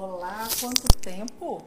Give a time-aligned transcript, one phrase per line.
[0.00, 1.60] Olá, quanto tempo?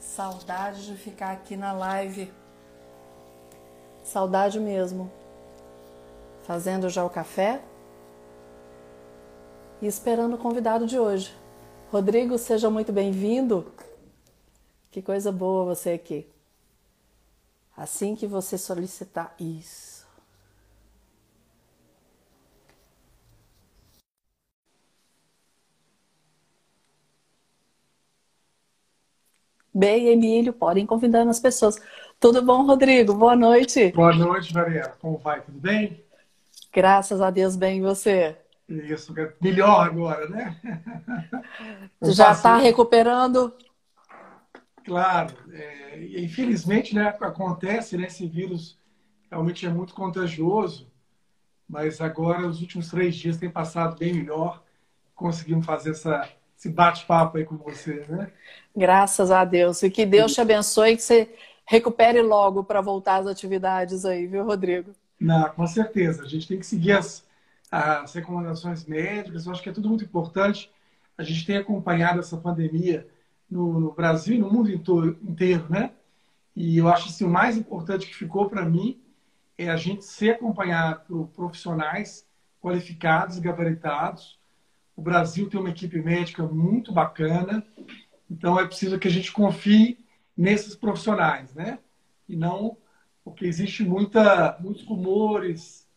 [0.00, 2.32] Saudade de ficar aqui na live.
[4.02, 5.12] Saudade mesmo.
[6.44, 7.62] Fazendo já o café
[9.82, 11.36] e esperando o convidado de hoje.
[11.92, 13.70] Rodrigo, seja muito bem-vindo.
[14.90, 16.26] Que coisa boa você aqui.
[17.76, 19.97] Assim que você solicitar isso.
[29.78, 31.80] Bem, Emílio, podem convidando as pessoas.
[32.18, 33.14] Tudo bom, Rodrigo?
[33.14, 33.92] Boa noite.
[33.92, 34.96] Boa noite, Mariela.
[35.00, 35.40] Como vai?
[35.40, 36.04] Tudo bem?
[36.72, 38.36] Graças a Deus, bem, e você?
[38.68, 40.60] Isso, melhor agora, né?
[42.02, 43.54] Já está recuperando?
[44.84, 45.32] Claro.
[45.52, 48.76] É, infelizmente, né, acontece, né, esse vírus
[49.30, 50.90] realmente é muito contagioso,
[51.68, 54.60] mas agora, os últimos três dias, tem passado bem melhor.
[55.14, 58.32] Conseguimos fazer essa, esse bate-papo aí com você, né?
[58.76, 59.80] Graças a Deus.
[59.84, 61.32] E que Deus te abençoe e que você
[61.64, 64.90] recupere logo para voltar às atividades aí, viu, Rodrigo?
[65.20, 66.24] Não, com certeza.
[66.24, 67.24] A gente tem que seguir as,
[67.70, 69.46] as recomendações médicas.
[69.46, 70.70] Eu acho que é tudo muito importante.
[71.16, 73.06] A gente tem acompanhado essa pandemia
[73.48, 75.92] no, no Brasil e no mundo inteiro, né?
[76.56, 79.00] E eu acho que assim, o mais importante que ficou para mim
[79.56, 82.26] é a gente ser acompanhado por profissionais
[82.60, 84.37] qualificados e gabaritados
[84.98, 87.64] o Brasil tem uma equipe médica muito bacana,
[88.28, 90.04] então é preciso que a gente confie
[90.36, 91.78] nesses profissionais, né?
[92.28, 92.76] E não
[93.22, 95.88] porque existe muita, muitos rumores,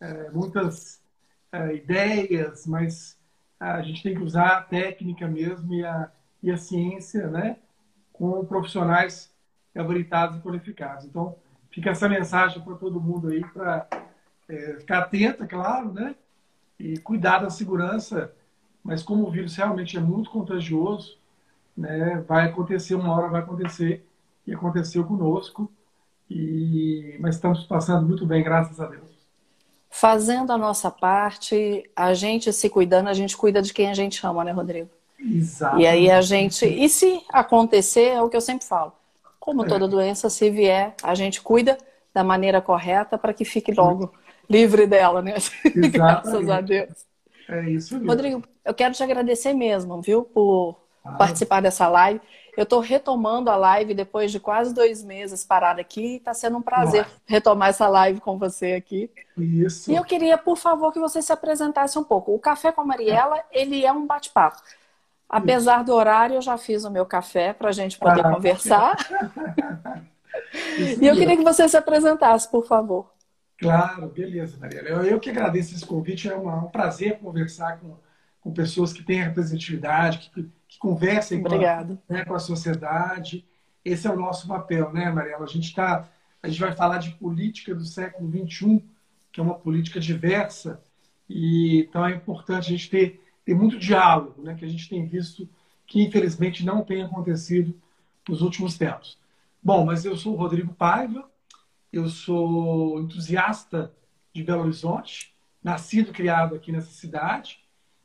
[0.00, 1.00] é, muitas
[1.52, 3.16] é, ideias, mas
[3.60, 6.10] a gente tem que usar a técnica mesmo e a,
[6.42, 7.58] e a ciência, né?
[8.12, 9.32] Com profissionais
[9.72, 11.04] gabaritados e qualificados.
[11.04, 11.36] Então,
[11.70, 13.86] fica essa mensagem para todo mundo aí, para
[14.48, 16.16] é, ficar atento, é claro, né?
[16.76, 18.34] E cuidar da segurança
[18.88, 21.18] mas como o vírus realmente é muito contagioso,
[21.76, 24.02] né, vai acontecer, uma hora vai acontecer,
[24.46, 25.70] e aconteceu conosco,
[26.30, 29.10] e, mas estamos passando muito bem, graças a Deus.
[29.90, 34.26] Fazendo a nossa parte, a gente se cuidando, a gente cuida de quem a gente
[34.26, 34.88] ama, né, Rodrigo?
[35.20, 35.78] Exato.
[35.78, 36.64] E aí a gente.
[36.64, 38.92] E se acontecer, é o que eu sempre falo.
[39.38, 39.88] Como toda é.
[39.88, 41.76] doença, se vier, a gente cuida
[42.14, 44.14] da maneira correta para que fique logo
[44.48, 45.34] livre dela, né?
[45.92, 47.07] Graças a Deus.
[47.48, 48.08] É isso mesmo.
[48.08, 51.12] Rodrigo, eu quero te agradecer mesmo, viu, por ah.
[51.12, 52.20] participar dessa live.
[52.56, 56.16] Eu estou retomando a live depois de quase dois meses parada aqui.
[56.16, 57.16] Está sendo um prazer Nossa.
[57.24, 59.10] retomar essa live com você aqui.
[59.36, 59.90] Isso.
[59.90, 62.34] E eu queria, por favor, que você se apresentasse um pouco.
[62.34, 64.60] O Café com a Mariela, ele é um bate-papo.
[65.28, 68.96] Apesar do horário, eu já fiz o meu café para a gente poder ah, conversar.
[71.00, 73.12] e eu queria que você se apresentasse, por favor.
[73.58, 74.88] Claro, beleza, Mariela.
[74.88, 76.28] Eu, eu que agradeço esse convite.
[76.28, 77.96] É uma, um prazer conversar com,
[78.40, 83.44] com pessoas que têm representatividade, que, que conversem com a, né, com a, sociedade.
[83.84, 85.44] Esse é o nosso papel, né, Mariela?
[85.44, 86.08] A gente tá,
[86.40, 88.84] a gente vai falar de política do século XXI,
[89.32, 90.80] que é uma política diversa,
[91.28, 95.04] e então é importante a gente ter, ter muito diálogo, né, que a gente tem
[95.04, 95.48] visto
[95.86, 97.74] que infelizmente não tem acontecido
[98.28, 99.18] nos últimos tempos.
[99.62, 101.28] Bom, mas eu sou o Rodrigo Paiva,
[101.92, 103.92] eu sou entusiasta
[104.32, 107.64] de Belo Horizonte, nascido e criado aqui nessa cidade.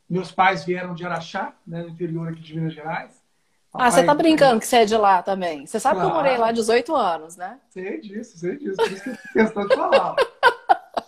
[0.09, 3.23] Meus pais vieram de Araxá, né, no interior aqui de Minas Gerais.
[3.71, 5.65] Papai, ah, você tá brincando que você é de lá também.
[5.65, 6.11] Você sabe claro.
[6.11, 7.59] que eu morei lá 18 anos, né?
[7.69, 8.77] Sei disso, sei disso.
[8.77, 10.15] Por isso que eu questão de falar.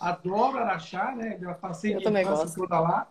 [0.00, 1.38] Adoro Araxá, né?
[1.40, 3.08] Já passei eu minha infância toda lá.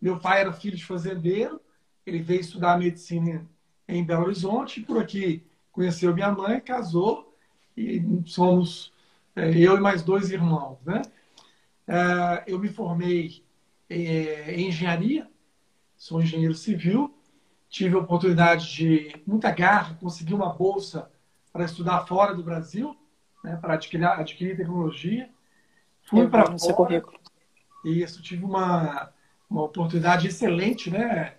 [0.00, 1.60] Meu pai era filho de fazendeiro.
[2.06, 3.46] Ele veio estudar medicina
[3.86, 4.80] em Belo Horizonte.
[4.80, 7.36] Por aqui conheceu minha mãe, casou.
[7.76, 8.93] E somos é,
[9.36, 11.02] eu e mais dois irmãos, né?
[11.86, 13.44] É, eu me formei
[13.90, 15.28] é, em engenharia,
[15.96, 17.14] sou engenheiro civil,
[17.68, 21.10] tive a oportunidade de muita garra, conseguir uma bolsa
[21.52, 22.96] para estudar fora do Brasil,
[23.42, 25.28] né, para adquirir, adquirir tecnologia.
[26.04, 26.58] Fui para fora.
[26.58, 27.18] Seu currículo.
[27.84, 29.10] Isso, tive uma,
[29.48, 31.34] uma oportunidade excelente, né,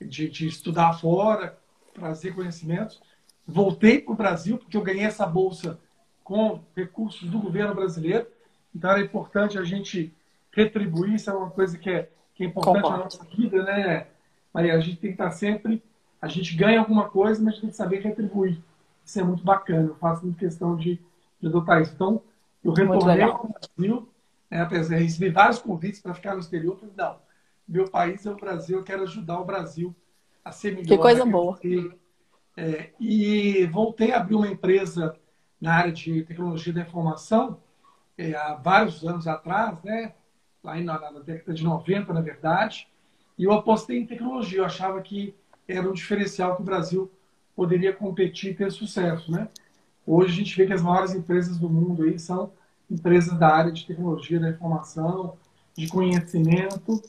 [0.00, 1.58] de, de estudar fora,
[1.94, 3.00] trazer conhecimentos.
[3.46, 5.80] Voltei para o Brasil porque eu ganhei essa bolsa
[6.26, 8.26] com recursos do governo brasileiro.
[8.74, 10.12] Então era importante a gente
[10.50, 12.98] retribuir, isso é uma coisa que é, que é importante Concordo.
[12.98, 14.08] na nossa vida, né,
[14.52, 14.74] Maria?
[14.74, 15.80] A gente tem que estar sempre.
[16.20, 18.58] A gente ganha alguma coisa, mas a gente tem que saber retribuir.
[19.04, 19.86] Isso é muito bacana.
[19.86, 20.98] Eu faço muito questão de,
[21.40, 21.92] de adotar isso.
[21.94, 22.20] Então,
[22.64, 24.08] eu retornei ao Brasil,
[24.50, 26.76] né, apesar de receber vários convites para ficar no exterior.
[26.76, 27.18] Falei, não,
[27.68, 29.94] meu país é o Brasil, eu quero ajudar o Brasil
[30.44, 30.88] a ser melhor.
[30.88, 31.56] Que coisa boa.
[32.56, 35.16] É, e voltei a abrir uma empresa
[35.66, 37.58] na área de tecnologia da informação,
[38.16, 40.14] é, há vários anos atrás, né?
[40.62, 42.86] lá na, na, década de 90, na verdade.
[43.36, 44.60] E eu apostei em tecnologia.
[44.60, 45.34] Eu achava que
[45.66, 47.10] era um diferencial que o Brasil
[47.56, 49.48] poderia competir e ter sucesso, né?
[50.06, 52.52] Hoje a gente vê que as maiores empresas do mundo aí são
[52.88, 55.36] empresas da área de tecnologia da informação,
[55.76, 57.02] de conhecimento.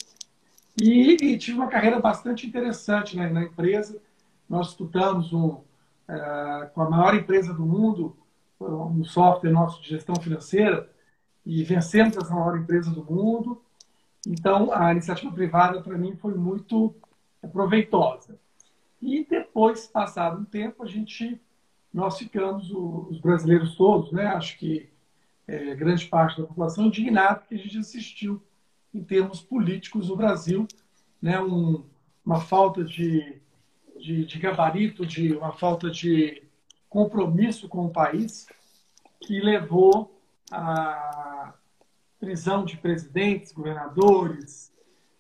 [0.82, 4.02] E, e tive uma carreira bastante interessante né, na empresa.
[4.50, 8.17] Nós estudamos um, uh, com a maior empresa do mundo,
[8.60, 10.90] um software nosso de gestão financeira,
[11.46, 13.62] e vencemos essa maior empresa do mundo.
[14.28, 16.94] Então, a iniciativa privada, para mim, foi muito
[17.52, 18.38] proveitosa.
[19.02, 21.40] E depois, passado um tempo, a gente,
[21.94, 24.26] nós ficamos, os brasileiros todos, né?
[24.28, 24.90] acho que
[25.48, 28.42] é, grande parte da população, indignado que a gente assistiu
[28.94, 30.68] em termos políticos no Brasil,
[31.22, 31.40] né?
[31.40, 31.84] Um,
[32.26, 33.42] uma falta de,
[33.98, 36.44] de, de gabarito, de uma falta de
[36.98, 38.48] compromisso com o país,
[39.20, 40.20] que levou
[40.52, 41.54] à
[42.20, 44.74] prisão de presidentes, governadores.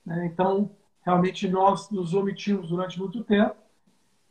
[0.03, 0.25] Né?
[0.25, 0.71] Então,
[1.05, 3.55] realmente, nós nos omitimos durante muito tempo.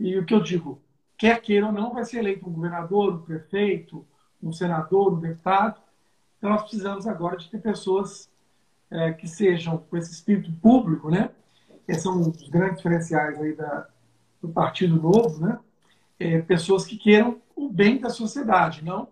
[0.00, 0.82] E o que eu digo,
[1.16, 4.04] quer queira ou não, vai ser eleito um governador, um prefeito,
[4.42, 5.80] um senador, um deputado.
[6.38, 8.28] Então, nós precisamos agora de ter pessoas
[8.90, 11.30] é, que sejam com esse espírito público, né?
[11.86, 13.86] Esses são os grandes diferenciais aí da,
[14.42, 15.60] do Partido Novo, né?
[16.18, 19.08] É, pessoas que queiram o bem da sociedade, não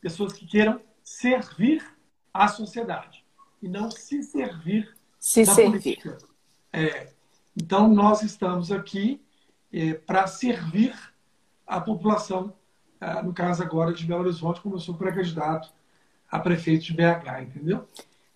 [0.00, 1.84] pessoas que queiram servir
[2.32, 3.24] à sociedade
[3.62, 5.80] e não se servir se da servir.
[5.82, 6.18] política.
[6.72, 7.08] É,
[7.56, 9.20] então, nós estamos aqui
[9.72, 10.94] é, para servir
[11.66, 12.54] a população,
[13.00, 15.70] é, no caso agora de Belo Horizonte, como eu sou pré-candidato
[16.30, 17.86] a prefeito de BH, entendeu?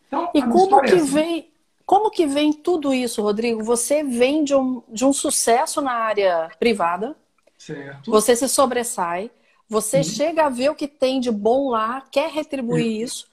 [0.07, 1.53] Então, e como que, é vem,
[1.87, 3.63] como que vem tudo isso, Rodrigo?
[3.63, 7.17] Você vem de um, de um sucesso na área privada,
[7.67, 8.11] certo.
[8.11, 9.31] você se sobressai,
[9.69, 10.05] você uhum.
[10.05, 13.27] chega a ver o que tem de bom lá, quer retribuir isso.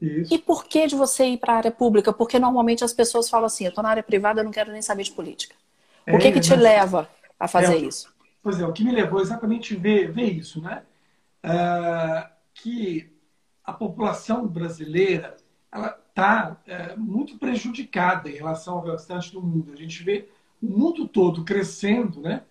[0.00, 0.32] isso.
[0.32, 2.12] E por que de você ir para a área pública?
[2.12, 4.82] Porque normalmente as pessoas falam assim: eu estou na área privada, eu não quero nem
[4.82, 5.54] saber de política.
[6.06, 6.60] O é, que, que te mas...
[6.60, 7.08] leva
[7.38, 8.12] a fazer é, isso?
[8.42, 10.82] Pois é, o que me levou exatamente a ver, ver isso, né?
[11.44, 13.12] Uh, que
[13.64, 15.36] a população brasileira
[15.70, 19.72] ela está é, muito prejudicada em relação ao restante do mundo.
[19.72, 20.28] A gente vê
[20.60, 22.42] o mundo todo crescendo, né?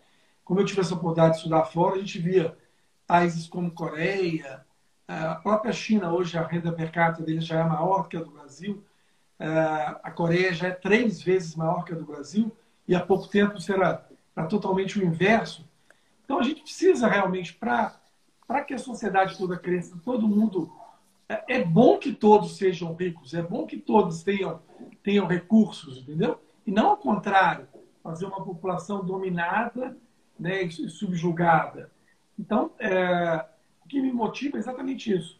[0.43, 2.57] Como eu tive essa oportunidade de estudar fora, a gente via
[3.07, 4.65] países como Coreia,
[5.07, 8.31] a própria China, hoje a renda per capita deles já é maior que a do
[8.31, 8.83] Brasil,
[10.03, 12.51] a Coreia já é três vezes maior que a do Brasil,
[12.87, 14.05] e há pouco tempo será,
[14.49, 15.67] totalmente o inverso.
[16.23, 17.99] Então a gente precisa realmente, para
[18.65, 20.71] que a sociedade toda cresça, todo mundo.
[21.27, 24.61] É, é bom que todos sejam ricos, é bom que todos tenham,
[25.03, 26.39] tenham recursos, entendeu?
[26.65, 27.67] E não ao contrário,
[28.03, 29.97] fazer uma população dominada
[30.41, 31.91] né, subjugada.
[32.37, 33.45] Então, é,
[33.85, 35.39] o que me motiva é exatamente isso,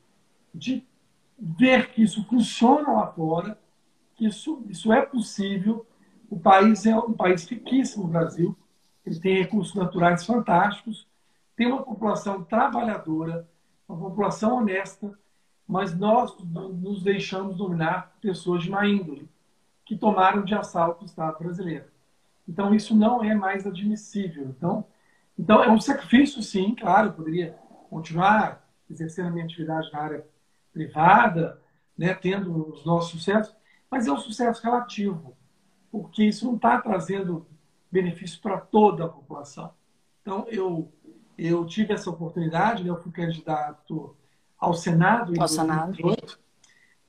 [0.53, 0.85] de
[1.39, 3.57] ver que isso funciona lá fora,
[4.15, 5.85] que isso, isso é possível.
[6.29, 8.55] O país é um país riquíssimo, o Brasil.
[9.03, 11.07] Ele tem recursos naturais fantásticos,
[11.55, 13.49] tem uma população trabalhadora,
[13.89, 15.17] uma população honesta,
[15.67, 19.27] mas nós nos deixamos dominar pessoas de má índole,
[19.83, 21.85] que tomaram de assalto o Estado brasileiro.
[22.47, 24.45] Então, isso não é mais admissível.
[24.49, 24.85] Então,
[25.41, 27.57] então, é um sacrifício, sim, claro, eu poderia
[27.89, 30.27] continuar exercendo a minha atividade na área
[30.71, 31.59] privada,
[31.97, 33.55] né, tendo os nossos sucessos,
[33.89, 35.35] mas é um sucesso relativo,
[35.91, 37.47] porque isso não está trazendo
[37.91, 39.73] benefício para toda a população.
[40.21, 40.93] Então, eu,
[41.35, 44.15] eu tive essa oportunidade, né, eu fui candidato
[44.59, 46.29] ao Senado em ao 2018.
[46.29, 46.39] Senado.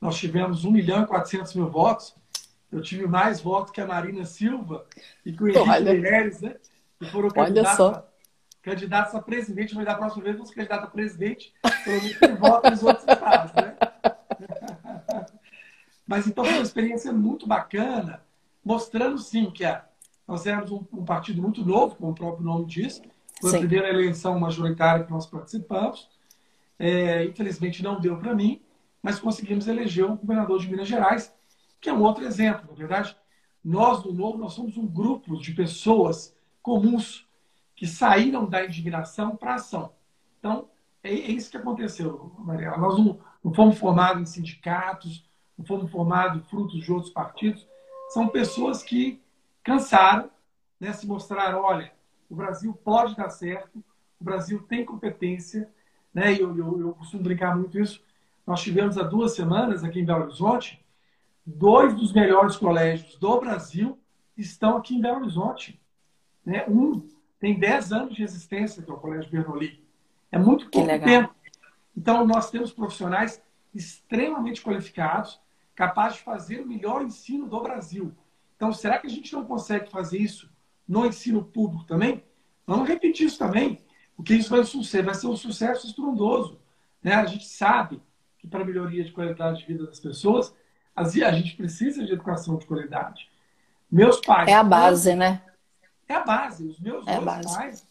[0.01, 2.15] Nós tivemos 1 milhão e 400 mil votos.
[2.71, 4.87] Eu tive mais votos que a Marina Silva
[5.23, 6.55] e que o Henrique Meirelles, né?
[6.99, 8.09] Que foram Olha só
[8.63, 11.53] candidatos a presidente, mas da próxima vez vamos candidato a presidente,
[11.83, 13.75] pelo menos tem voto nos outros estados, né?
[16.07, 18.23] mas então foi uma experiência muito bacana,
[18.63, 19.85] mostrando sim que a,
[20.25, 23.01] nós éramos um, um, partido muito novo, como o próprio nome diz,
[23.41, 23.57] foi sim.
[23.57, 26.09] a primeira eleição majoritária que nós participamos.
[26.79, 28.61] É, infelizmente não deu para mim,
[29.01, 31.33] mas conseguimos eleger um governador de Minas Gerais,
[31.79, 32.65] que é um outro exemplo.
[32.69, 33.15] Na verdade,
[33.63, 37.27] nós do Novo, nós somos um grupo de pessoas comuns
[37.83, 39.91] que saíram da indignação para a ação.
[40.39, 40.69] Então,
[41.03, 42.77] é, é, isso que aconteceu, Mariela.
[42.77, 47.67] Nós não, não fomos formados em sindicatos, não fomos formados frutos de outros partidos.
[48.07, 49.21] São pessoas que
[49.61, 50.31] cansaram,
[50.79, 51.91] né, se mostraram, olha,
[52.29, 53.83] o Brasil pode dar certo,
[54.17, 55.69] o Brasil tem competência,
[56.13, 58.01] né, e eu, eu, eu costumo brincar muito isso.
[58.47, 60.81] Nós tivemos há duas semanas aqui em Belo Horizonte,
[61.45, 63.99] dois dos melhores colégios do Brasil
[64.37, 65.77] estão aqui em Belo Horizonte.
[66.45, 66.65] Né?
[66.65, 67.11] Um
[67.43, 69.83] tem 10 anos de existência, que é o Colégio Bernoulli.
[70.31, 71.35] É muito pouco tempo.
[71.93, 73.43] Então, nós temos profissionais
[73.75, 75.41] extremamente qualificados,
[75.75, 78.15] capazes de fazer o melhor ensino do Brasil.
[78.55, 80.49] Então, será que a gente não consegue fazer isso
[80.87, 82.23] no ensino público também?
[82.65, 83.77] Vamos repetir isso também,
[84.15, 86.61] porque isso vai, ser, vai ser um sucesso estrondoso.
[87.03, 87.13] Né?
[87.13, 88.01] A gente sabe
[88.39, 90.55] que para a melhoria de qualidade de vida das pessoas,
[90.95, 93.29] a gente precisa de educação de qualidade.
[93.91, 94.47] Meus pais.
[94.47, 95.41] É a base, né?
[96.13, 96.67] É a base.
[96.67, 97.87] Os meus é dois pais,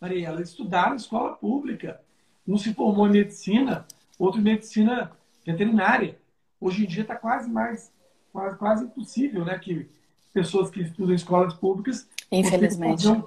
[0.00, 2.00] Mariela, estudaram escola pública.
[2.48, 3.86] Um se formou em medicina,
[4.18, 5.12] outro em medicina
[5.44, 6.18] veterinária.
[6.60, 7.92] Hoje em dia está quase mais,
[8.32, 9.58] quase, quase impossível, né?
[9.58, 9.88] Que
[10.32, 13.06] pessoas que estudam em escolas públicas Infelizmente.
[13.08, 13.22] Um,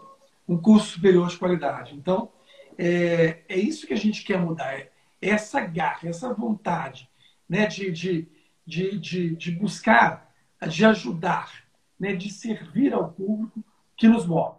[0.48, 1.96] um curso superior de qualidade.
[1.96, 2.29] Então,
[2.77, 4.74] é, é isso que a gente quer mudar.
[4.74, 4.89] É
[5.22, 7.08] essa garra, essa vontade
[7.48, 8.27] né, de, de,
[8.65, 10.34] de, de, de buscar,
[10.68, 11.63] de ajudar,
[12.00, 13.63] né, de servir ao público
[14.00, 14.56] que nos move.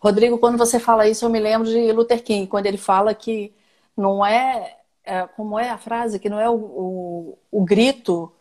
[0.00, 3.52] Rodrigo, quando você fala isso, eu me lembro de Luther King, quando ele fala que
[3.94, 8.32] não é, é como é a frase, que não é o, o, o, grito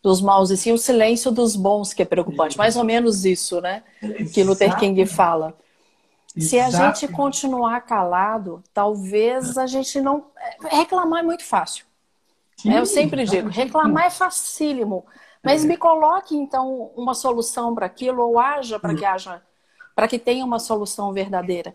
[0.00, 2.56] dos maus, e sim o silêncio dos bons que é preocupante.
[2.56, 3.82] Mais ou menos isso, né?
[4.32, 5.56] Que Luther King fala.
[6.38, 10.26] Se a gente continuar calado, talvez a gente não.
[10.70, 11.84] Reclamar é muito fácil.
[12.56, 15.04] Sim, eu sempre digo, reclamar é facílimo.
[15.42, 19.42] Mas me coloque, então, uma solução para aquilo, ou haja para que haja,
[19.94, 21.74] para que tenha uma solução verdadeira.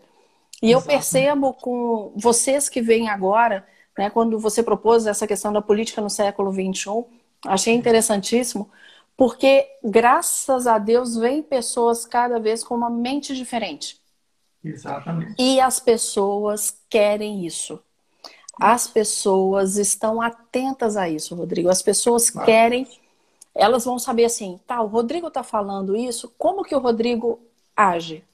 [0.62, 3.66] E eu percebo com vocês que vêm agora,
[3.98, 7.04] né, quando você propôs essa questão da política no século XXI,
[7.46, 8.70] achei interessantíssimo,
[9.16, 14.00] porque graças a Deus vem pessoas cada vez com uma mente diferente.
[14.64, 15.34] Exatamente.
[15.38, 17.78] E as pessoas querem isso.
[18.58, 21.68] As pessoas estão atentas a isso, Rodrigo.
[21.68, 22.46] As pessoas claro.
[22.46, 22.86] querem,
[23.54, 27.40] elas vão saber assim, tá, o Rodrigo está falando isso, como que o Rodrigo
[27.76, 28.24] age?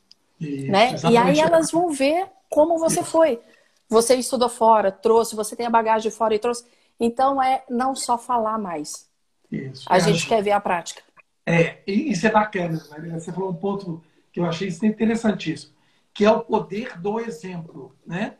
[0.40, 0.96] Isso, né?
[1.10, 3.10] E aí elas vão ver como você isso.
[3.10, 3.40] foi.
[3.88, 6.64] Você estudou fora, trouxe, você tem a bagagem fora e trouxe.
[6.98, 9.08] Então é não só falar mais.
[9.50, 9.84] Isso.
[9.88, 11.02] A é, gente quer ver a prática.
[11.44, 13.18] É, isso é bacana, né?
[13.18, 15.72] Você falou um ponto que eu achei interessantíssimo,
[16.14, 18.36] que é o poder do exemplo, né?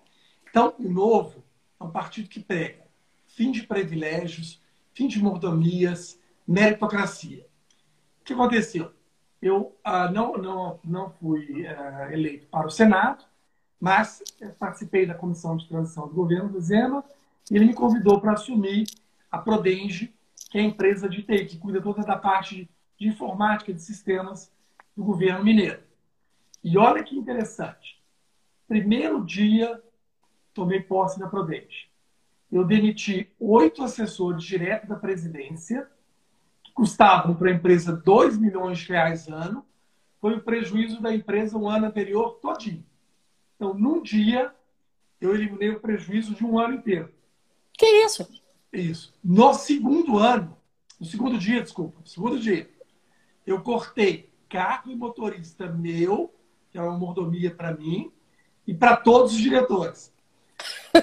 [0.49, 1.43] Então, o novo
[1.81, 2.81] é um partido que prega
[3.41, 4.61] fim de privilégios,
[4.93, 6.20] fim de mordomias,
[6.51, 7.47] meritocracia.
[8.21, 8.91] O que aconteceu?
[9.41, 13.25] Eu ah, não, não, não fui ah, eleito para o Senado,
[13.81, 14.21] mas
[14.59, 17.05] participei da comissão de transição do governo do Zema
[17.49, 18.87] e ele me convidou para assumir
[19.31, 20.13] a Prodenge,
[20.51, 24.53] que é a empresa de TI, que cuida toda da parte de informática de sistemas
[24.97, 25.81] do governo mineiro.
[26.65, 28.03] E olha que interessante.
[28.67, 29.81] Primeiro dia
[30.53, 31.89] tomei posse da Prodente.
[32.51, 35.89] Eu demiti oito assessores direto da presidência,
[36.81, 39.67] custavam para a empresa 2 milhões de reais ano.
[40.19, 42.83] Foi o prejuízo da empresa o ano anterior todinho.
[43.55, 44.51] Então, num dia,
[45.21, 47.13] eu eliminei o prejuízo de um ano inteiro.
[47.75, 48.27] Que isso?
[48.73, 49.13] Isso.
[49.23, 50.57] No segundo ano,
[50.99, 52.71] no segundo dia, desculpa, no segundo dia,
[53.47, 56.35] eu cortei carro e motorista meu,
[56.71, 58.11] que é uma mordomia para mim,
[58.67, 60.11] e para todos os diretores.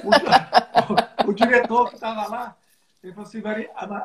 [0.04, 2.58] O, o diretor que estava lá,
[3.04, 3.44] ele falou assim,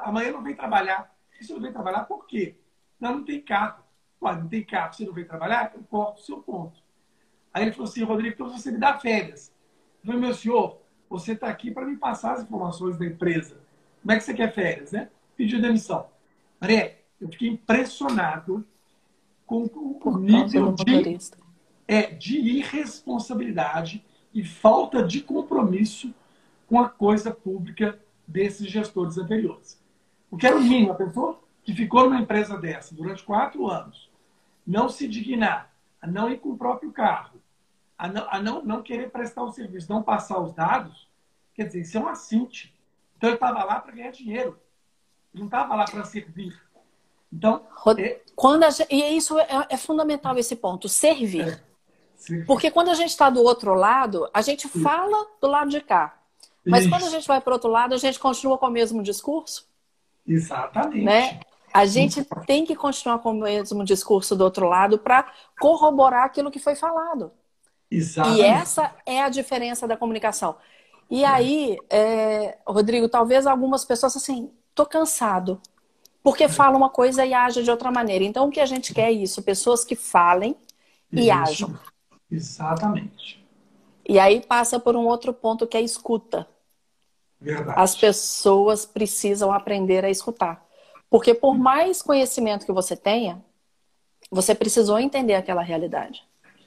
[0.02, 1.11] amanhã não vem trabalhar.
[1.43, 2.57] Você não vem trabalhar por quê?
[3.01, 3.83] Não, não tem carro.
[4.23, 5.73] Ué, não tem carro, você não vem trabalhar?
[5.75, 6.81] Eu corto o seu ponto.
[7.53, 9.53] Aí ele falou assim, Rodrigo, então você me dá férias.
[10.01, 10.81] Eu falei, meu senhor,
[11.11, 13.61] você está aqui para me passar as informações da empresa.
[14.01, 15.11] Como é que você quer férias, né?
[15.37, 16.07] Pediu demissão.
[16.61, 18.65] Maria, eu fiquei impressionado
[19.45, 21.19] com o nível de,
[21.87, 26.15] é, de irresponsabilidade e falta de compromisso
[26.67, 29.82] com a coisa pública desses gestores anteriores.
[30.33, 34.11] O que era o mínimo, a pessoa que ficou numa empresa dessa durante quatro anos,
[34.67, 35.71] não se dignar
[36.01, 37.39] a não ir com o próprio carro,
[37.99, 41.07] a não, a não, não querer prestar o serviço, não passar os dados,
[41.55, 42.75] quer dizer, isso é um assinte.
[43.19, 44.59] Então ele estava lá para ganhar dinheiro,
[45.35, 46.59] não estava lá para servir.
[47.31, 47.67] Então,
[47.99, 48.23] é...
[48.35, 51.62] quando gente, e isso é, é, fundamental esse ponto, servir.
[52.29, 52.43] É.
[52.47, 56.19] Porque quando a gente está do outro lado, a gente fala do lado de cá.
[56.65, 56.91] Mas Isso.
[56.91, 59.67] quando a gente vai para o outro lado, a gente continua com o mesmo discurso.
[60.26, 61.05] Exatamente.
[61.05, 61.41] Né?
[61.73, 66.50] A gente tem que continuar com o mesmo discurso do outro lado para corroborar aquilo
[66.50, 67.33] que foi falado.
[67.91, 68.41] Exatamente.
[68.41, 70.57] E essa é a diferença da comunicação.
[71.11, 75.61] E aí, é, Rodrigo, talvez algumas pessoas assim, tô cansado.
[76.23, 76.49] Porque é.
[76.49, 78.25] fala uma coisa e age de outra maneira.
[78.25, 80.57] Então, o que a gente quer é isso: pessoas que falem
[81.11, 81.33] e isso.
[81.33, 81.79] ajam.
[82.31, 83.45] Exatamente.
[84.09, 86.49] E aí passa por um outro ponto que é a escuta.
[87.43, 87.81] Verdade.
[87.81, 90.65] As pessoas precisam aprender a escutar.
[91.11, 93.43] Porque por mais conhecimento que você tenha,
[94.31, 96.23] você precisou entender aquela realidade.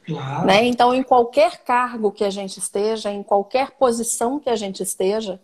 [0.05, 0.45] Claro.
[0.45, 0.65] Né?
[0.65, 5.39] Então, em qualquer cargo que a gente esteja, em qualquer posição que a gente esteja,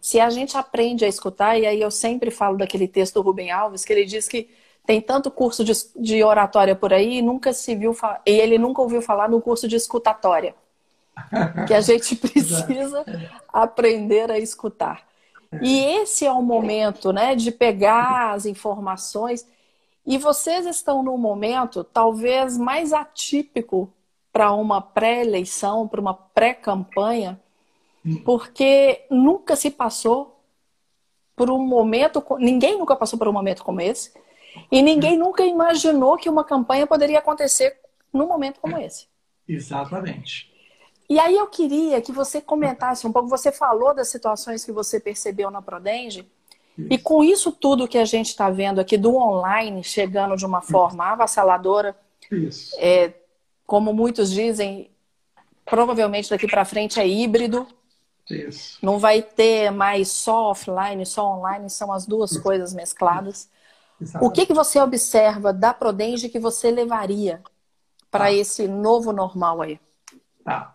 [0.00, 3.50] se a gente aprende a escutar, e aí eu sempre falo daquele texto do Rubem
[3.50, 4.48] Alves, que ele diz que
[4.86, 8.80] tem tanto curso de, de oratória por aí e nunca se viu e ele nunca
[8.80, 10.54] ouviu falar no curso de escutatória.
[11.66, 13.04] Que a gente precisa
[13.52, 15.06] aprender a escutar.
[15.62, 19.46] E esse é o momento, né, de pegar as informações.
[20.06, 23.92] E vocês estão num momento talvez mais atípico
[24.32, 27.40] para uma pré-eleição, para uma pré-campanha,
[28.24, 30.40] porque nunca se passou
[31.34, 34.12] por um momento, ninguém nunca passou por um momento como esse,
[34.70, 37.78] e ninguém nunca imaginou que uma campanha poderia acontecer
[38.12, 39.06] num momento como esse.
[39.46, 40.47] Exatamente.
[41.08, 45.00] E aí eu queria que você comentasse um pouco, você falou das situações que você
[45.00, 46.30] percebeu na Prodenge,
[46.76, 46.88] isso.
[46.90, 50.60] e com isso tudo que a gente está vendo aqui do online chegando de uma
[50.60, 51.12] forma isso.
[51.12, 51.96] avassaladora,
[52.30, 52.76] isso.
[52.78, 53.14] É,
[53.66, 54.90] como muitos dizem,
[55.64, 57.66] provavelmente daqui para frente é híbrido.
[58.30, 58.78] Isso.
[58.82, 62.42] Não vai ter mais só offline, só online, são as duas Isso.
[62.42, 63.48] coisas mescladas.
[64.20, 67.42] O que, que você observa da Prodenge que você levaria
[68.10, 68.32] para ah.
[68.32, 69.80] esse novo normal aí?
[70.44, 70.74] Tá.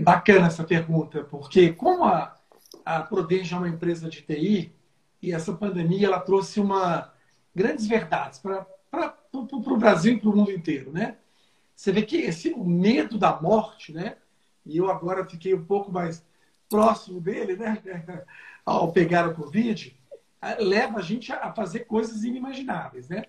[0.00, 2.34] Bacana essa pergunta, porque como a,
[2.84, 4.74] a Prodenge é uma empresa de TI,
[5.20, 7.12] e essa pandemia ela trouxe uma
[7.54, 8.66] grandes verdades para
[9.32, 11.16] o Brasil e para o mundo inteiro, né?
[11.76, 14.16] Você vê que esse medo da morte, né?
[14.64, 16.24] E eu agora fiquei um pouco mais
[16.68, 17.82] próximo dele, né?
[18.64, 19.96] Ao pegar o Covid,
[20.58, 23.24] leva a gente a fazer coisas inimagináveis, né?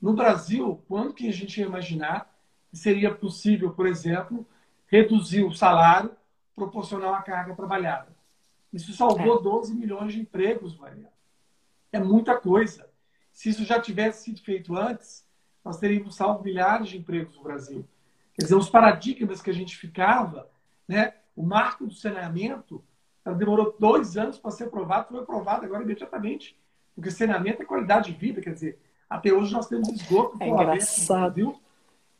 [0.00, 2.32] No Brasil, quando que a gente ia imaginar
[2.70, 4.46] que seria possível, por exemplo,
[4.92, 6.12] reduzir o salário
[6.54, 8.14] proporcional à carga trabalhada?
[8.70, 9.42] Isso salvou é.
[9.42, 11.08] 12 milhões de empregos, Maria.
[11.90, 12.86] É muita coisa.
[13.32, 15.26] Se isso já tivesse sido feito antes,
[15.64, 17.88] nós teríamos salvo milhares de empregos no Brasil.
[18.34, 20.48] Quer dizer, os paradigmas que a gente ficava,
[20.86, 21.14] né?
[21.34, 22.84] O marco do saneamento
[23.24, 26.58] ela demorou dois anos para ser aprovado, foi aprovado agora imediatamente.
[26.94, 30.36] Porque saneamento é qualidade de vida, quer dizer, até hoje nós temos esgoto.
[30.40, 31.34] É engraçado.
[31.34, 31.60] Viu?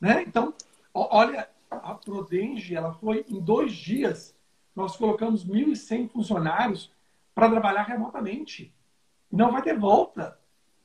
[0.00, 0.22] Né?
[0.22, 0.54] Então,
[0.94, 4.34] olha, a Prodenge, ela foi em dois dias,
[4.74, 6.90] nós colocamos 1.100 funcionários
[7.34, 8.72] para trabalhar remotamente.
[9.30, 10.38] Não vai ter volta,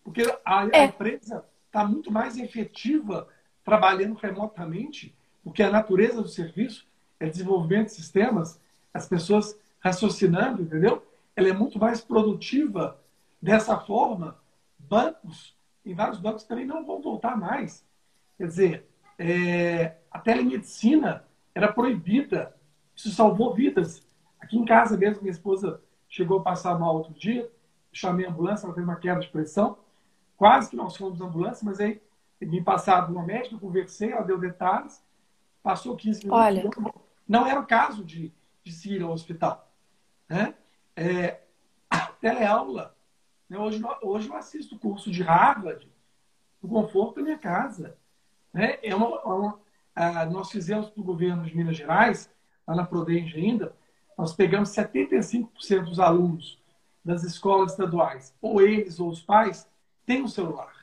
[0.04, 0.80] porque a, é.
[0.80, 3.28] a empresa está muito mais efetiva
[3.64, 6.88] trabalhando remotamente, porque a natureza do serviço
[7.20, 8.60] é desenvolvimento de sistemas,
[8.94, 11.06] as pessoas raciocinando, entendeu?
[11.36, 13.00] Ela é muito mais produtiva
[13.42, 14.38] dessa forma.
[14.80, 17.86] Bancos, em vários bancos também não vão voltar mais.
[18.38, 22.56] Quer dizer, é, a telemedicina era proibida.
[22.96, 24.06] Isso salvou vidas.
[24.40, 27.50] Aqui em casa mesmo, minha esposa chegou a passar mal outro dia.
[27.92, 29.78] Chamei a ambulância, ela teve uma queda de pressão.
[30.36, 32.02] Quase que nós fomos na ambulância, mas aí
[32.40, 35.04] me passaram uma médica, conversei, ela deu detalhes.
[35.64, 36.46] Passou 15 minutos.
[36.46, 36.70] Olha.
[37.28, 38.32] Não era o caso de,
[38.64, 39.72] de se ir ao hospital.
[40.30, 40.54] Né?
[40.96, 41.42] É,
[42.22, 42.96] teleaula.
[43.50, 43.58] Né?
[43.58, 45.92] Hoje, hoje eu assisto o curso de Harvard
[46.62, 47.98] no conforto da minha casa.
[48.58, 48.80] Né?
[48.82, 49.60] É uma, é uma
[49.96, 52.28] a, nós fizemos para o governo de Minas Gerais,
[52.68, 53.72] lá na Prodenge ainda,
[54.18, 55.48] nós pegamos 75%
[55.84, 56.60] dos alunos
[57.06, 59.70] das escolas estaduais, ou eles ou os pais,
[60.08, 60.74] têm um celular.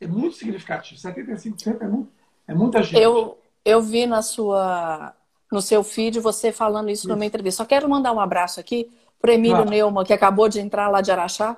[0.00, 1.00] É muito significativo.
[1.00, 2.12] 75% é, muito,
[2.46, 3.02] é muita gente.
[3.02, 5.12] Eu, eu vi na sua
[5.50, 7.08] no seu feed você falando isso, isso.
[7.08, 7.64] numa entrevista.
[7.64, 8.88] Só quero mandar um abraço aqui
[9.20, 9.70] para Emílio claro.
[9.70, 11.56] Neumann, que acabou de entrar lá de Araxá,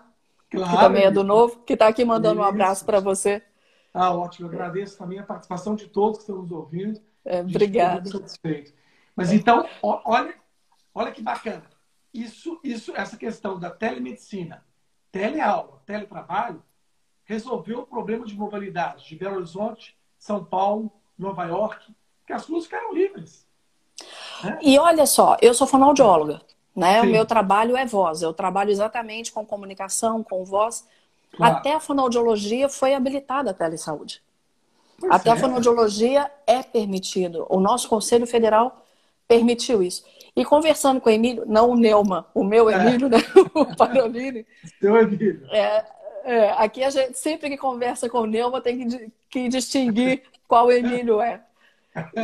[0.51, 2.46] claro, que também é do Novo, que está aqui mandando isso.
[2.46, 3.42] um abraço para você.
[3.92, 4.46] Ah, ótimo.
[4.46, 7.00] Eu agradeço também a participação de todos que estão nos ouvindo.
[7.24, 8.11] É, obrigado.
[8.11, 8.72] satisfeito.
[9.14, 10.35] Mas então, olha,
[10.94, 11.64] olha que bacana.
[12.12, 14.64] Isso, isso, essa questão da telemedicina,
[15.12, 16.62] teleaula, teletrabalho,
[17.24, 21.94] resolveu o problema de mobilidade de Belo Horizonte, São Paulo, Nova York,
[22.26, 23.46] que as ruas ficaram livres.
[24.62, 26.40] E olha só, eu sou fonoaudióloga,
[26.74, 27.00] né?
[27.00, 27.09] Sim.
[27.09, 28.22] O meu trabalho é voz.
[28.22, 30.87] Eu trabalho exatamente com comunicação, com voz.
[31.37, 31.57] Claro.
[31.57, 34.23] Até a fonoaudiologia foi habilitada a telesaúde.
[34.99, 35.33] Pois Até é.
[35.33, 37.47] a fonoaudiologia é permitido.
[37.49, 38.85] O nosso Conselho Federal
[39.27, 40.05] permitiu isso.
[40.37, 42.75] E conversando com o Emílio, não o Neuma, o meu é.
[42.75, 43.11] Emílio, é.
[43.11, 43.19] né?
[43.55, 44.47] o Parolini.
[44.81, 45.47] Seu Emílio.
[45.51, 45.85] É,
[46.25, 50.71] é, aqui a gente, sempre que conversa com o Neuma, tem que, que distinguir qual
[50.71, 51.40] Emílio é.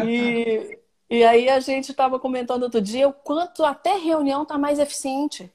[0.04, 4.78] E, e aí a gente estava comentando outro dia o quanto até reunião está mais
[4.78, 5.50] eficiente.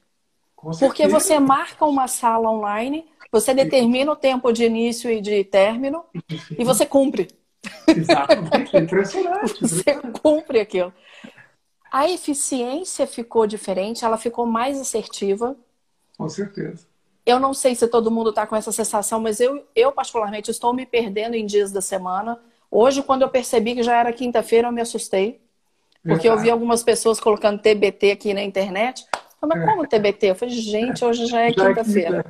[0.80, 6.04] Porque você marca uma sala online, você determina o tempo de início e de término
[6.58, 7.28] e você cumpre.
[7.88, 9.62] Exatamente, impressionante.
[9.62, 10.92] Você cumpre aquilo.
[11.92, 15.56] A eficiência ficou diferente, ela ficou mais assertiva.
[16.18, 16.88] Com certeza.
[17.24, 20.74] Eu não sei se todo mundo está com essa sensação, mas eu, eu, particularmente, estou
[20.74, 22.40] me perdendo em dias da semana.
[22.70, 25.40] Hoje, quando eu percebi que já era quinta-feira, eu me assustei.
[26.04, 29.06] Porque eu vi algumas pessoas colocando TBT aqui na internet.
[29.40, 29.66] Mas é.
[29.66, 30.28] como TBT?
[30.28, 32.26] Eu falei, gente, hoje já é, é quinta-feira.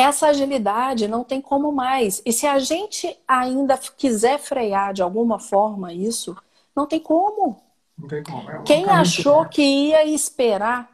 [0.00, 2.22] Essa agilidade não tem como mais.
[2.24, 6.36] E se a gente ainda quiser frear de alguma forma isso,
[6.74, 7.60] não tem como.
[7.98, 8.48] Não tem como.
[8.48, 10.88] É Quem achou que ia esperar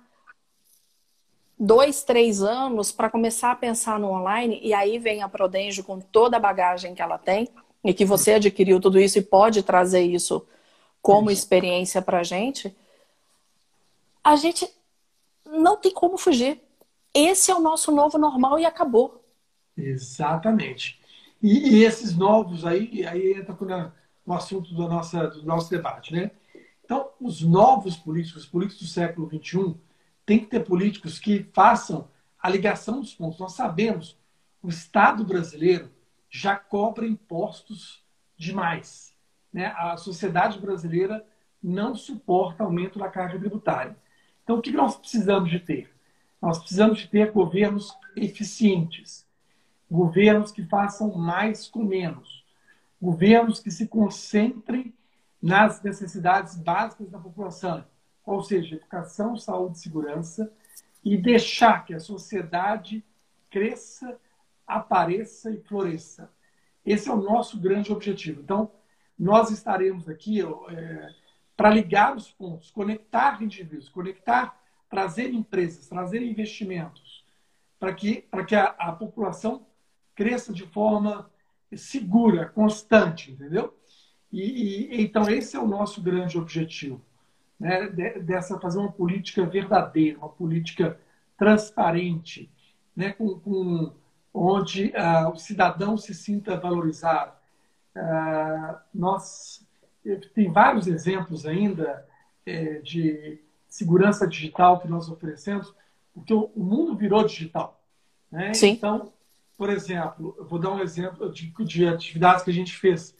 [1.59, 6.01] dois, três anos para começar a pensar no online, e aí vem a Prodenjo com
[6.01, 7.49] toda a bagagem que ela tem,
[7.85, 10.47] e que você adquiriu tudo isso e pode trazer isso
[11.03, 12.75] como experiência para a gente,
[14.23, 14.67] a gente
[15.45, 16.64] não tem como fugir.
[17.15, 19.25] Esse é o nosso novo normal e acabou.
[19.77, 21.01] Exatamente.
[21.41, 23.57] E, e esses novos aí, aí entra
[24.27, 26.31] no assunto do, nossa, do nosso debate, né?
[26.85, 29.75] Então, os novos políticos, os políticos do século XXI,
[30.27, 33.39] tem que ter políticos que façam a ligação dos pontos.
[33.39, 34.19] Nós sabemos,
[34.63, 35.91] o Estado brasileiro
[36.29, 38.03] já cobra impostos
[38.37, 39.15] demais.
[39.53, 39.67] Né?
[39.77, 41.25] A sociedade brasileira
[41.63, 43.97] não suporta aumento da carga tributária.
[44.43, 45.94] Então, o que nós precisamos de ter?
[46.45, 49.27] Nós precisamos ter governos eficientes,
[49.91, 52.45] governos que façam mais com menos,
[53.01, 54.93] governos que se concentrem
[55.41, 57.83] nas necessidades básicas da população,
[58.27, 60.53] ou seja, educação, saúde e segurança,
[61.03, 63.03] e deixar que a sociedade
[63.49, 64.15] cresça
[64.67, 66.31] apareça e floresça.
[66.85, 68.43] Esse é o nosso grande objetivo.
[68.43, 68.71] Então,
[69.19, 71.11] nós estaremos aqui é,
[71.57, 77.25] para ligar os pontos, conectar indivíduos, conectar, trazer empresas, trazer investimentos,
[77.79, 79.67] para que, para que a, a população
[80.15, 81.31] cresça de forma
[81.77, 83.77] segura, constante, entendeu?
[84.33, 87.01] E, e, então esse é o nosso grande objetivo,
[87.59, 87.89] né?
[87.89, 90.99] dessa fazer uma política verdadeira, uma política
[91.37, 92.51] transparente,
[92.97, 93.13] né?
[93.13, 93.93] com, com
[94.33, 97.33] onde uh, o cidadão se sinta valorizado.
[97.95, 99.65] Uh, nós
[100.35, 102.07] tem vários exemplos ainda
[102.45, 103.41] é, de
[103.75, 105.75] segurança digital que nós oferecemos,
[106.15, 107.83] porque o, mundo virou digital.
[108.31, 108.55] Né?
[108.55, 108.71] Sim.
[108.71, 109.13] Então,
[109.59, 113.17] por exemplo, eu vou dar um exemplo de, de atividades que a gente fez.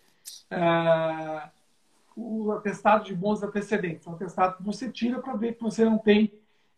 [0.53, 1.51] Uh,
[2.17, 5.99] o atestado de bons antecedentes, um atestado que você tira para ver que você não
[5.99, 6.33] tem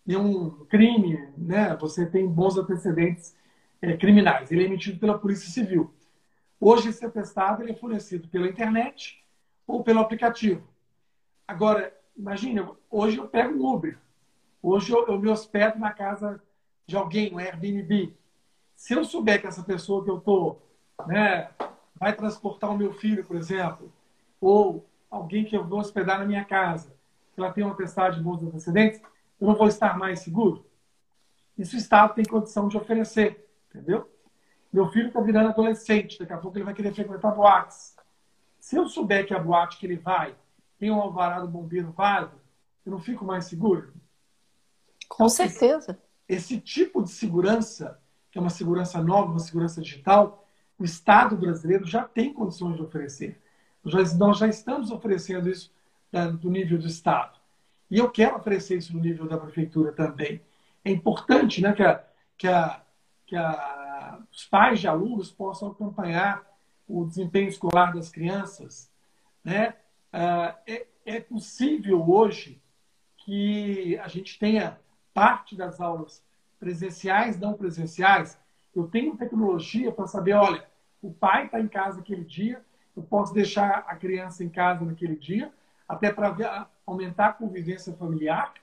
[0.06, 1.76] nenhum crime, né?
[1.76, 3.36] Você tem bons antecedentes
[3.82, 4.50] é, criminais.
[4.50, 5.92] Ele é emitido pela Polícia Civil.
[6.58, 9.22] Hoje, esse atestado ele é fornecido pela internet
[9.66, 10.66] ou pelo aplicativo.
[11.46, 13.98] Agora, imagine, hoje eu pego um Uber.
[14.62, 16.42] Hoje eu, eu me hospedo na casa
[16.86, 18.14] de alguém, um Airbnb.
[18.74, 20.62] Se eu souber que essa pessoa que eu estou
[21.06, 21.50] né,
[21.94, 23.92] vai transportar o meu filho, por exemplo,
[24.40, 26.94] ou alguém que eu vou hospedar na minha casa,
[27.34, 29.00] que ela tem um atestado de bons antecedentes,
[29.40, 30.64] eu não vou estar mais seguro?
[31.56, 33.48] Isso o Estado tem condição de oferecer.
[33.68, 34.10] Entendeu?
[34.72, 37.96] Meu filho está virando adolescente, daqui a pouco ele vai querer frequentar boates.
[38.58, 40.34] Se eu souber que a boate que ele vai
[40.78, 42.40] tem um alvará do bombeiro válido,
[42.84, 43.92] eu não fico mais seguro?
[45.08, 45.98] Com então, certeza.
[46.28, 50.46] Esse, esse tipo de segurança, que é uma segurança nova, uma segurança digital,
[50.78, 53.40] o Estado brasileiro já tem condições de oferecer.
[53.82, 55.72] Nós já, nós já estamos oferecendo isso
[56.12, 57.38] da, do nível do Estado.
[57.90, 60.40] E eu quero oferecer isso no nível da prefeitura também.
[60.84, 62.04] É importante né, que, a,
[62.36, 62.82] que a,
[63.26, 66.44] que a, os pais de alunos possam acompanhar
[66.88, 68.90] o desempenho escolar das crianças.
[69.44, 69.74] Né?
[70.12, 72.60] Ah, é, é possível hoje
[73.18, 74.78] que a gente tenha
[75.12, 76.24] parte das aulas
[76.58, 78.38] presenciais, não presenciais.
[78.74, 80.66] Eu tenho tecnologia para saber, olha,
[81.02, 82.64] o pai está em casa aquele dia,
[82.96, 85.52] eu posso deixar a criança em casa naquele dia,
[85.88, 88.54] até para aumentar a convivência familiar.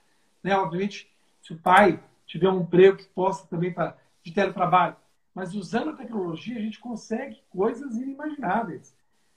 [0.42, 0.56] Né?
[0.56, 1.10] Obviamente,
[1.42, 4.96] se o pai tiver um emprego que possa também para de teletrabalho.
[5.34, 8.96] Mas usando a tecnologia, a gente consegue coisas inimagináveis.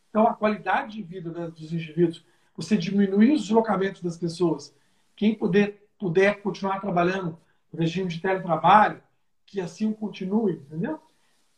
[0.10, 4.76] Então, a qualidade de vida dos indivíduos, você diminuir os deslocamentos das pessoas,
[5.16, 7.38] quem puder, puder continuar trabalhando
[7.72, 9.02] no regime de teletrabalho,
[9.46, 11.00] que assim continue, entendeu?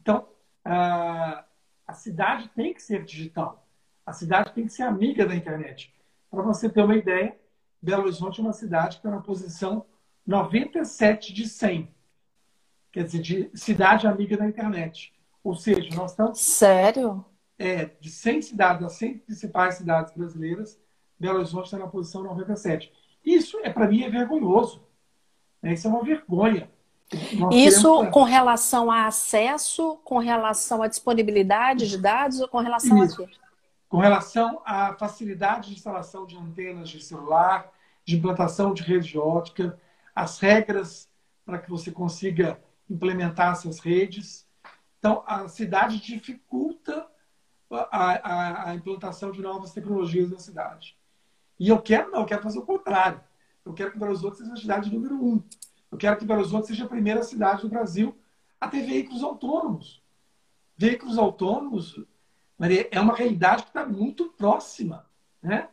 [0.01, 0.27] Então,
[0.63, 1.45] a,
[1.87, 3.65] a cidade tem que ser digital.
[4.05, 5.93] A cidade tem que ser amiga da internet.
[6.29, 7.37] Para você ter uma ideia,
[7.81, 9.85] Belo Horizonte é uma cidade que está na posição
[10.25, 11.89] 97 de 100
[12.91, 15.13] quer dizer, de cidade amiga da internet.
[15.43, 16.39] Ou seja, nós estamos.
[16.39, 17.25] Sério?
[17.59, 20.79] É, de 100 cidades, das 100 principais cidades brasileiras,
[21.19, 22.91] Belo Horizonte está na posição 97.
[23.23, 24.81] Isso, é para mim, é vergonhoso.
[25.61, 25.73] Né?
[25.73, 26.69] Isso é uma vergonha.
[27.33, 28.13] Nós Isso queremos...
[28.13, 33.23] com relação a acesso, com relação à disponibilidade de dados ou com relação Isso.
[33.23, 33.33] a quê?
[33.89, 37.71] Com relação à facilidade de instalação de antenas de celular,
[38.05, 39.77] de implantação de rede ótica,
[40.15, 41.09] as regras
[41.43, 44.47] para que você consiga implementar essas redes.
[44.99, 47.07] Então, a cidade dificulta
[47.69, 50.97] a, a, a, implantação de novas tecnologias na cidade.
[51.59, 53.21] E eu quero, não, eu quero fazer o contrário.
[53.65, 55.43] Eu quero que Belo Horizonte seja a cidade número um.
[55.91, 58.17] Eu quero que Belo Horizonte seja a primeira cidade do Brasil
[58.71, 60.03] ter veículos autônomos.
[60.77, 61.99] Veículos autônomos
[62.59, 65.05] Maria, é uma realidade que está muito próxima.
[65.41, 65.69] Né?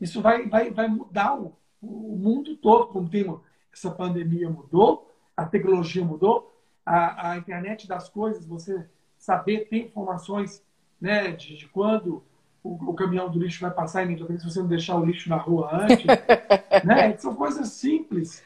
[0.00, 3.26] Isso vai, vai, vai mudar o, o mundo todo, como tem
[3.72, 6.50] essa pandemia mudou, a tecnologia mudou,
[6.84, 10.64] a, a internet das coisas, você saber ter informações
[11.00, 12.22] né, de, de quando
[12.62, 15.36] o, o, caminhão do lixo vai passar imediatamente se você não deixar o lixo na
[15.36, 16.04] rua antes.
[16.84, 17.16] né?
[17.16, 18.42] São coisas simples,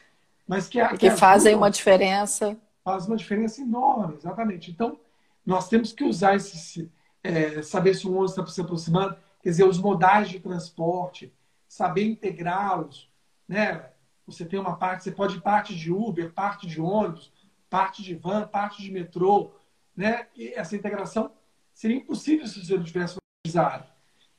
[0.47, 2.57] mas que, que, que fazem uma diferença.
[2.83, 4.71] Faz uma diferença enorme, exatamente.
[4.71, 4.97] Então,
[5.45, 6.89] nós temos que usar esse,
[7.23, 11.33] é, saber se o ônibus está se aproximando, quer dizer, os modais de transporte,
[11.67, 13.09] saber integrá-los,
[13.47, 13.89] né?
[14.25, 17.31] Você tem uma parte, você pode ir parte de Uber, parte de ônibus,
[17.69, 19.51] parte de van, parte de metrô,
[19.95, 20.27] né?
[20.35, 21.31] E essa integração
[21.75, 23.85] seria impossível se você não tivesse utilizado.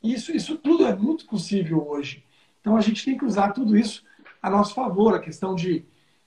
[0.03, 2.25] Isso, isso tudo é muito possível hoje.
[2.61, 4.03] Então a gente tem que usar tudo isso
[4.43, 5.15] a nosso favor.
[5.15, 5.85] A questão de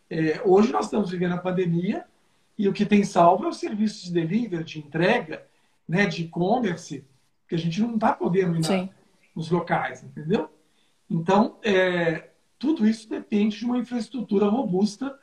[0.10, 2.06] é, hoje nós estamos vivendo a pandemia
[2.58, 5.46] e o que tem salvo é o serviço de delivery, de entrega,
[5.88, 7.04] né, de e-commerce,
[7.48, 8.90] que a gente não está podendo ir na,
[9.36, 10.50] nos locais, entendeu?
[11.10, 15.18] Então, é, tudo isso depende de uma infraestrutura robusta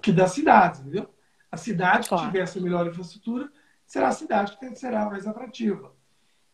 [0.00, 1.10] que das cidades, entendeu?
[1.52, 2.24] A cidade claro.
[2.24, 3.50] que tivesse a melhor infraestrutura
[3.90, 5.92] será a cidade que será mais atrativa.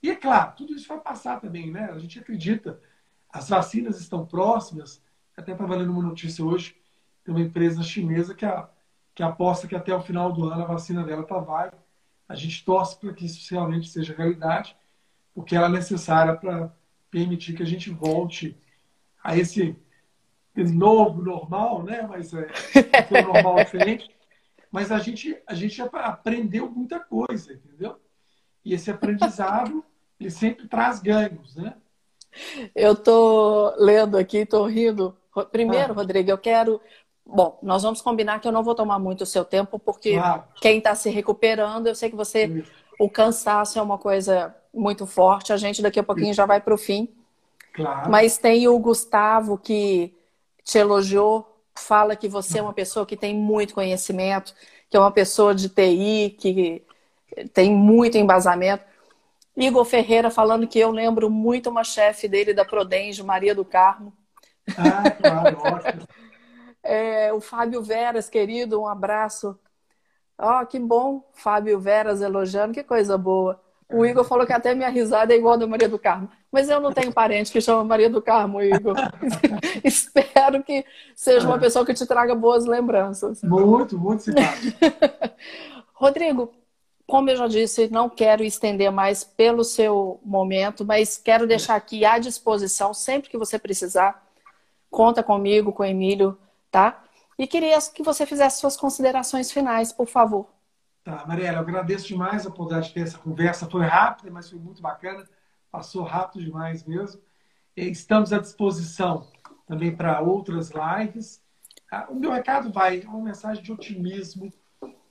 [0.03, 1.91] E é claro, tudo isso vai passar também, né?
[1.93, 2.81] A gente acredita.
[3.31, 5.03] As vacinas estão próximas.
[5.37, 6.75] Até estava lendo uma notícia hoje,
[7.23, 8.67] tem uma empresa chinesa que, a,
[9.15, 11.77] que aposta que até o final do ano a vacina dela está válida.
[12.27, 14.75] A gente torce para que isso realmente seja realidade,
[15.35, 16.75] porque ela é necessária para
[17.11, 18.57] permitir que a gente volte
[19.23, 19.77] a esse
[20.55, 22.01] novo normal, né?
[22.09, 24.11] Mas é, é um normal diferente.
[24.71, 27.97] Mas a gente, a gente aprendeu muita coisa, entendeu?
[28.65, 29.85] E esse aprendizado,
[30.19, 31.75] ele sempre traz ganhos, né?
[32.75, 35.17] Eu estou lendo aqui, estou rindo.
[35.51, 35.97] Primeiro, ah.
[35.97, 36.81] Rodrigo, eu quero.
[37.25, 40.45] Bom, nós vamos combinar que eu não vou tomar muito o seu tempo, porque claro.
[40.61, 42.47] quem está se recuperando, eu sei que você.
[42.47, 42.73] Isso.
[42.99, 46.37] O cansaço é uma coisa muito forte, a gente daqui a pouquinho Isso.
[46.37, 47.09] já vai para o fim.
[47.75, 48.11] Claro.
[48.11, 50.15] Mas tem o Gustavo que
[50.65, 54.55] te elogiou, fala que você é uma pessoa que tem muito conhecimento,
[54.89, 56.85] que é uma pessoa de TI, que
[57.53, 58.85] tem muito embasamento.
[59.57, 64.13] Igor Ferreira falando que eu lembro muito uma chefe dele da Prodenge, Maria do Carmo.
[64.77, 66.07] Ah, claro, ótimo.
[66.89, 69.59] É, o Fábio Veras, querido, um abraço.
[70.39, 73.61] Ó, oh, que bom, Fábio Veras elogiando, que coisa boa.
[73.89, 76.29] O Igor falou que até minha risada é igual a da Maria do Carmo.
[76.51, 78.97] Mas eu não tenho parente que chama Maria do Carmo, Igor.
[79.85, 83.43] Espero que seja uma pessoa que te traga boas lembranças.
[83.43, 84.77] Muito, muito simpático.
[85.95, 86.53] Rodrigo,
[87.07, 92.05] como eu já disse, não quero estender mais pelo seu momento, mas quero deixar aqui
[92.05, 94.27] à disposição sempre que você precisar.
[94.91, 96.37] Conta comigo, com o Emílio,
[96.71, 97.05] tá?
[97.39, 100.56] E queria que você fizesse suas considerações finais, por favor.
[101.07, 103.71] Tá, Mariela, eu agradeço demais a oportunidade de ter essa conversa.
[103.71, 105.25] Foi rápida, mas foi muito bacana.
[105.71, 107.23] Passou rápido demais mesmo.
[107.77, 109.31] Estamos à disposição
[109.69, 111.41] também para outras lives.
[111.93, 114.53] Ah, o meu recado vai, é uma mensagem de otimismo,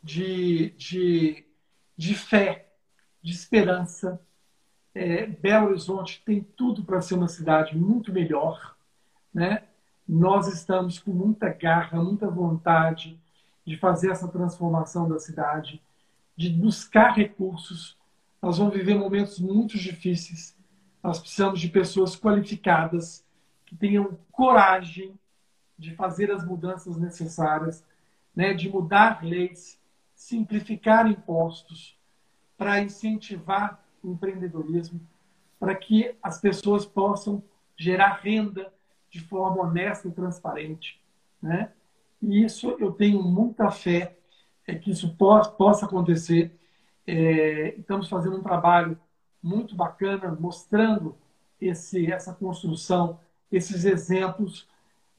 [0.03, 1.45] de, de,
[1.95, 2.73] de fé,
[3.21, 4.19] de esperança.
[4.93, 8.75] É, Belo Horizonte tem tudo para ser uma cidade muito melhor.
[9.33, 9.63] Né?
[10.05, 13.17] Nós estamos com muita garra, muita vontade
[13.65, 15.81] de fazer essa transformação da cidade,
[16.37, 17.97] de buscar recursos.
[18.41, 20.55] Nós vamos viver momentos muito difíceis.
[21.01, 23.25] Nós precisamos de pessoas qualificadas,
[23.65, 25.17] que tenham coragem
[25.77, 27.83] de fazer as mudanças necessárias,
[28.35, 29.79] né, de mudar leis,
[30.13, 31.97] simplificar impostos,
[32.57, 35.01] para incentivar o empreendedorismo,
[35.59, 37.43] para que as pessoas possam
[37.75, 38.71] gerar renda
[39.09, 41.01] de forma honesta e transparente.
[41.41, 41.71] Né?
[42.21, 44.15] E isso eu tenho muita fé
[44.67, 46.57] é que isso possa acontecer.
[47.05, 48.99] É, estamos fazendo um trabalho
[49.41, 51.15] muito bacana, mostrando
[51.61, 53.19] esse, essa construção,
[53.51, 54.67] esses exemplos.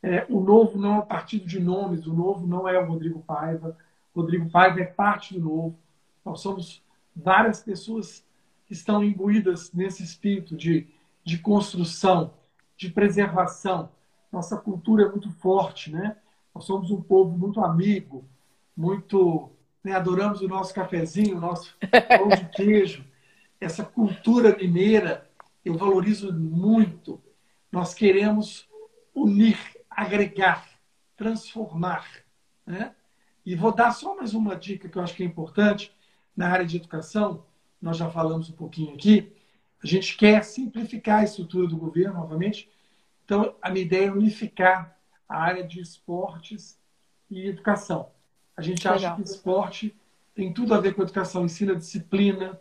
[0.02, 3.20] É, o novo não é um partido de nomes, o novo não é o Rodrigo
[3.20, 3.76] Paiva.
[4.14, 5.78] Rodrigo Paiva é parte do novo.
[6.24, 6.82] Nós somos
[7.14, 8.24] várias pessoas
[8.66, 10.88] que estão imbuídas nesse espírito de,
[11.24, 12.34] de construção,
[12.76, 13.90] de preservação.
[14.32, 16.16] Nossa cultura é muito forte, né?
[16.56, 18.24] Nós somos um povo muito amigo,
[18.74, 19.50] muito.
[19.84, 21.76] Né, adoramos o nosso cafezinho, o nosso
[22.08, 23.04] pão de queijo.
[23.60, 25.30] Essa cultura mineira
[25.62, 27.22] eu valorizo muito.
[27.70, 28.66] Nós queremos
[29.14, 29.58] unir,
[29.90, 30.66] agregar,
[31.14, 32.06] transformar.
[32.64, 32.94] Né?
[33.44, 35.92] E vou dar só mais uma dica que eu acho que é importante
[36.34, 37.44] na área de educação.
[37.82, 39.30] Nós já falamos um pouquinho aqui.
[39.84, 42.70] A gente quer simplificar a estrutura do governo, novamente.
[43.26, 44.95] Então, a minha ideia é unificar
[45.28, 46.78] a área de esportes
[47.30, 48.10] e educação.
[48.56, 49.16] A gente acha Legal.
[49.16, 49.96] que esporte
[50.34, 52.58] tem tudo a ver com educação, ensina disciplina,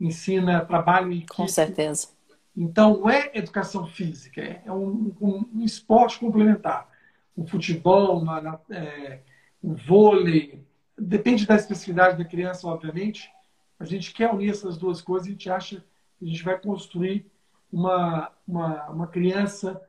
[0.00, 1.34] ensina trabalho em equipe.
[1.34, 2.08] Com certeza.
[2.56, 6.88] Então, não é educação física, é um, um, um esporte complementar.
[7.36, 9.20] O futebol, uma, é,
[9.62, 10.64] o vôlei,
[10.98, 13.30] depende da especificidade da criança, obviamente.
[13.78, 15.84] A gente quer unir essas duas coisas e a gente acha
[16.18, 17.30] que a gente vai construir
[17.72, 19.80] uma, uma, uma criança,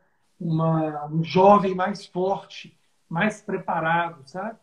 [0.41, 2.75] uma, um jovem mais forte,
[3.08, 4.58] mais preparado, sabe?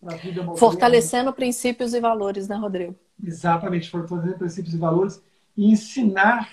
[0.00, 0.58] Para a vida moderna.
[0.58, 2.96] Fortalecendo princípios e valores, né, Rodrigo?
[3.22, 5.22] Exatamente, fortalecendo princípios e valores
[5.56, 6.50] e ensinar,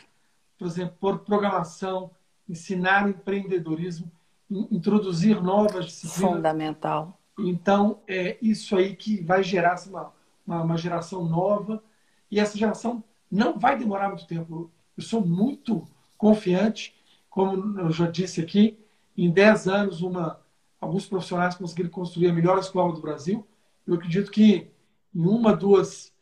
[0.58, 2.12] por exemplo, por programação,
[2.50, 4.12] ensinar empreendedorismo,
[4.50, 6.36] introduzir novas disciplinas.
[6.36, 7.20] Fundamental.
[7.40, 10.12] Então, é isso aí que vai gerar uma,
[10.46, 11.82] uma, uma geração nova
[12.30, 14.70] e essa geração não vai demorar muito tempo.
[14.98, 16.96] Eu sou muito confiante,
[17.36, 18.80] como eu já disse aqui,
[19.18, 20.40] em 10 anos uma,
[20.80, 23.46] alguns profissionais conseguiram construir a melhor escola do Brasil.
[23.86, 24.72] Eu acredito que
[25.14, 26.14] em uma, duas,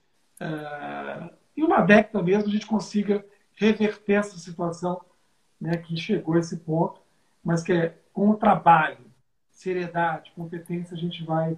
[0.41, 3.23] uh, em uma década mesmo, a gente consiga
[3.53, 4.99] reverter essa situação
[5.61, 6.99] né, que chegou a esse ponto,
[7.43, 8.97] mas que é com o trabalho,
[9.51, 11.55] seriedade, competência, a gente vai,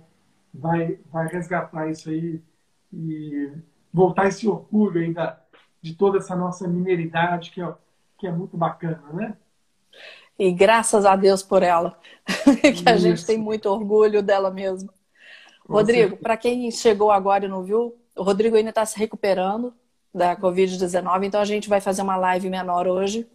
[0.53, 2.41] vai, vai resgatar isso aí
[2.91, 3.53] e
[3.93, 5.41] voltar esse orgulho ainda
[5.81, 7.73] de toda essa nossa mineridade, que é,
[8.17, 9.37] que é muito bacana, né?
[10.37, 11.97] E graças a Deus por ela,
[12.61, 14.89] que a gente tem muito orgulho dela mesmo.
[15.67, 19.73] Rodrigo, para quem chegou agora e não viu, o Rodrigo ainda está se recuperando
[20.13, 23.27] da Covid-19, então a gente vai fazer uma live menor hoje.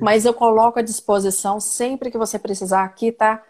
[0.00, 2.84] Mas eu coloco à disposição sempre que você precisar.
[2.84, 3.42] Aqui está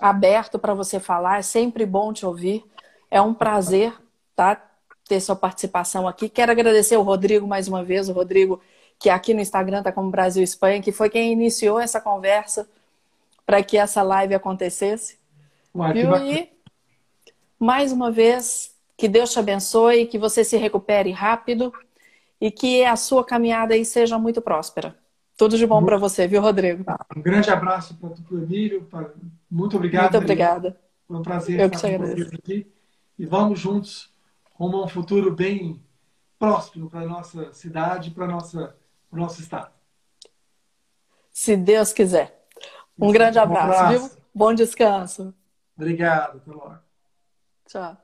[0.00, 2.64] aberto para você falar, é sempre bom te ouvir.
[3.10, 3.92] É um prazer,
[4.34, 4.60] tá?
[5.08, 6.28] Ter sua participação aqui.
[6.28, 8.60] Quero agradecer o Rodrigo mais uma vez, o Rodrigo
[9.04, 12.66] que aqui no Instagram está como Brasil Espanha, que foi quem iniciou essa conversa
[13.44, 15.18] para que essa live acontecesse.
[15.74, 16.16] Uai, Viu?
[16.16, 16.48] E
[17.60, 21.70] mais uma vez, que Deus te abençoe, que você se recupere rápido
[22.40, 24.96] e que a sua caminhada aí seja muito próspera.
[25.36, 26.82] Tudo de bom para você, viu, Rodrigo?
[26.82, 28.88] Tá, um grande abraço para o Emílio.
[29.50, 30.12] Muito obrigado.
[30.12, 30.80] Muito obrigada.
[31.06, 32.66] Foi um prazer Eu estar com vocês aqui.
[33.18, 34.10] E vamos juntos
[34.54, 35.78] rumo a um futuro bem
[36.38, 38.74] próspero para a nossa cidade, para nossa
[39.14, 39.72] o nosso estado.
[41.32, 42.46] Se Deus quiser.
[42.98, 44.22] Um grande abraço, um abraço, viu?
[44.34, 45.34] Bom descanso.
[45.76, 46.38] Obrigado.
[46.38, 46.78] Até logo.
[47.66, 48.03] Tchau.